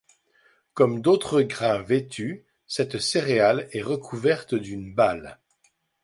[0.73, 5.39] Comme d'autres grains vêtus, cette céréale est recouverte d'une balle.